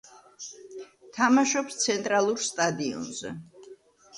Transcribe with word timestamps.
თამაშობს 1.17 1.77
„ცენტრალურ“ 1.83 2.41
სტადიონზე. 2.47 3.37